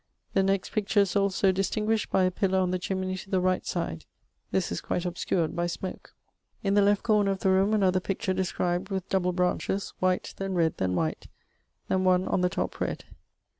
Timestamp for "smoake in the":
5.67-6.81